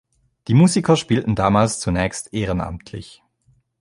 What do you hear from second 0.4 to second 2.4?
Die Musiker spielten damals zunächst